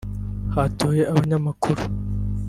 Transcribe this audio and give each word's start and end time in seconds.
Hatoye 0.53 1.03
abanyamakuru 1.11 1.81